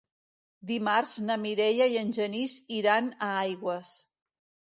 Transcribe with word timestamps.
Dimarts 0.69 1.11
na 1.27 1.35
Mireia 1.41 1.87
i 1.91 1.99
en 2.05 2.15
Genís 2.17 2.57
iran 2.79 3.13
a 3.27 3.29
Aigües. 3.45 3.95